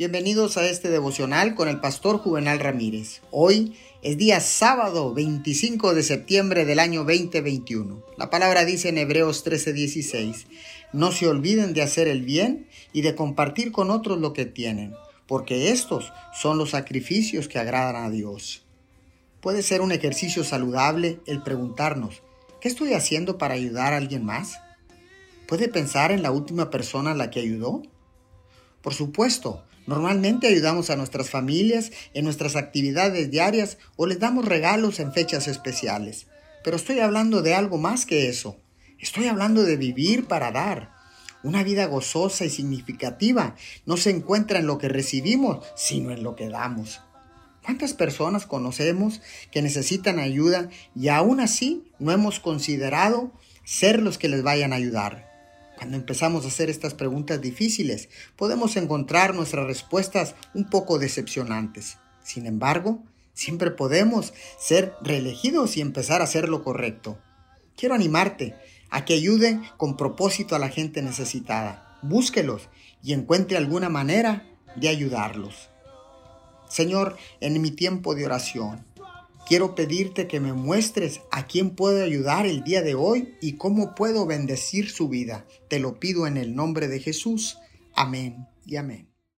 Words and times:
Bienvenidos 0.00 0.56
a 0.56 0.66
este 0.66 0.88
devocional 0.88 1.54
con 1.54 1.68
el 1.68 1.78
pastor 1.78 2.16
Juvenal 2.16 2.58
Ramírez. 2.58 3.20
Hoy 3.30 3.76
es 4.00 4.16
día 4.16 4.40
sábado 4.40 5.12
25 5.12 5.92
de 5.92 6.02
septiembre 6.02 6.64
del 6.64 6.78
año 6.78 7.04
2021. 7.04 8.02
La 8.16 8.30
palabra 8.30 8.64
dice 8.64 8.88
en 8.88 8.96
Hebreos 8.96 9.44
13:16, 9.44 10.46
no 10.94 11.12
se 11.12 11.28
olviden 11.28 11.74
de 11.74 11.82
hacer 11.82 12.08
el 12.08 12.22
bien 12.22 12.66
y 12.94 13.02
de 13.02 13.14
compartir 13.14 13.72
con 13.72 13.90
otros 13.90 14.18
lo 14.18 14.32
que 14.32 14.46
tienen, 14.46 14.94
porque 15.26 15.70
estos 15.70 16.14
son 16.32 16.56
los 16.56 16.70
sacrificios 16.70 17.46
que 17.46 17.58
agradan 17.58 18.02
a 18.02 18.08
Dios. 18.08 18.64
Puede 19.42 19.62
ser 19.62 19.82
un 19.82 19.92
ejercicio 19.92 20.44
saludable 20.44 21.20
el 21.26 21.42
preguntarnos, 21.42 22.22
¿qué 22.62 22.68
estoy 22.68 22.94
haciendo 22.94 23.36
para 23.36 23.52
ayudar 23.52 23.92
a 23.92 23.98
alguien 23.98 24.24
más? 24.24 24.60
¿Puede 25.46 25.68
pensar 25.68 26.10
en 26.10 26.22
la 26.22 26.30
última 26.30 26.70
persona 26.70 27.10
a 27.10 27.14
la 27.14 27.30
que 27.30 27.40
ayudó? 27.40 27.82
Por 28.82 28.94
supuesto, 28.94 29.64
Normalmente 29.90 30.46
ayudamos 30.46 30.88
a 30.90 30.94
nuestras 30.94 31.30
familias 31.30 31.90
en 32.14 32.24
nuestras 32.24 32.54
actividades 32.54 33.28
diarias 33.28 33.76
o 33.96 34.06
les 34.06 34.20
damos 34.20 34.44
regalos 34.44 35.00
en 35.00 35.12
fechas 35.12 35.48
especiales. 35.48 36.28
Pero 36.62 36.76
estoy 36.76 37.00
hablando 37.00 37.42
de 37.42 37.54
algo 37.54 37.76
más 37.76 38.06
que 38.06 38.28
eso. 38.28 38.56
Estoy 39.00 39.26
hablando 39.26 39.64
de 39.64 39.76
vivir 39.76 40.26
para 40.26 40.52
dar. 40.52 40.92
Una 41.42 41.64
vida 41.64 41.86
gozosa 41.86 42.44
y 42.44 42.50
significativa 42.50 43.56
no 43.84 43.96
se 43.96 44.10
encuentra 44.10 44.60
en 44.60 44.66
lo 44.66 44.78
que 44.78 44.88
recibimos, 44.88 45.66
sino 45.74 46.12
en 46.12 46.22
lo 46.22 46.36
que 46.36 46.48
damos. 46.48 47.00
¿Cuántas 47.64 47.92
personas 47.94 48.46
conocemos 48.46 49.20
que 49.50 49.60
necesitan 49.60 50.18
ayuda 50.18 50.68
y 50.94 51.08
aún 51.08 51.40
así 51.40 51.84
no 51.98 52.12
hemos 52.12 52.38
considerado 52.38 53.32
ser 53.64 54.00
los 54.00 54.18
que 54.18 54.28
les 54.28 54.44
vayan 54.44 54.72
a 54.72 54.76
ayudar? 54.76 55.29
Cuando 55.80 55.96
empezamos 55.96 56.44
a 56.44 56.48
hacer 56.48 56.68
estas 56.68 56.92
preguntas 56.92 57.40
difíciles, 57.40 58.10
podemos 58.36 58.76
encontrar 58.76 59.34
nuestras 59.34 59.66
respuestas 59.66 60.34
un 60.52 60.68
poco 60.68 60.98
decepcionantes. 60.98 61.96
Sin 62.22 62.44
embargo, 62.44 63.02
siempre 63.32 63.70
podemos 63.70 64.34
ser 64.58 64.92
reelegidos 65.00 65.78
y 65.78 65.80
empezar 65.80 66.20
a 66.20 66.24
hacer 66.24 66.50
lo 66.50 66.62
correcto. 66.64 67.18
Quiero 67.78 67.94
animarte 67.94 68.56
a 68.90 69.06
que 69.06 69.14
ayuden 69.14 69.62
con 69.78 69.96
propósito 69.96 70.54
a 70.54 70.58
la 70.58 70.68
gente 70.68 71.00
necesitada. 71.00 71.98
Búsquelos 72.02 72.68
y 73.02 73.14
encuentre 73.14 73.56
alguna 73.56 73.88
manera 73.88 74.46
de 74.76 74.90
ayudarlos. 74.90 75.70
Señor, 76.68 77.16
en 77.40 77.58
mi 77.62 77.70
tiempo 77.70 78.14
de 78.14 78.26
oración, 78.26 78.84
Quiero 79.50 79.74
pedirte 79.74 80.28
que 80.28 80.38
me 80.38 80.52
muestres 80.52 81.22
a 81.32 81.48
quién 81.48 81.70
puedo 81.70 82.04
ayudar 82.04 82.46
el 82.46 82.62
día 82.62 82.82
de 82.82 82.94
hoy 82.94 83.34
y 83.40 83.56
cómo 83.56 83.96
puedo 83.96 84.24
bendecir 84.24 84.88
su 84.88 85.08
vida. 85.08 85.44
Te 85.66 85.80
lo 85.80 85.98
pido 85.98 86.28
en 86.28 86.36
el 86.36 86.54
nombre 86.54 86.86
de 86.86 87.00
Jesús. 87.00 87.58
Amén 87.92 88.46
y 88.64 88.76
amén. 88.76 89.09